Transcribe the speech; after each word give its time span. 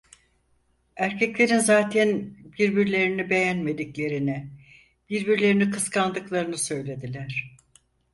Erkeklerin 0.95 1.57
zaten 1.59 2.37
birbirlerini 2.59 3.29
beğenmediklerini, 3.29 4.49
birbirlerini 5.09 5.71
kıskandıklarını 5.71 6.57
söylediler. 6.57 7.55